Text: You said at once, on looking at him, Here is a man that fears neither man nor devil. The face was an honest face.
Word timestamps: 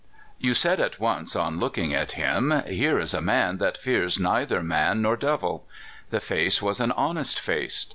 You 0.39 0.55
said 0.55 0.79
at 0.79 0.99
once, 0.99 1.35
on 1.35 1.59
looking 1.59 1.93
at 1.93 2.13
him, 2.13 2.63
Here 2.65 2.97
is 2.97 3.13
a 3.13 3.21
man 3.21 3.59
that 3.59 3.77
fears 3.77 4.17
neither 4.17 4.63
man 4.63 5.03
nor 5.03 5.15
devil. 5.15 5.67
The 6.09 6.19
face 6.19 6.59
was 6.59 6.79
an 6.79 6.91
honest 6.93 7.39
face. 7.39 7.85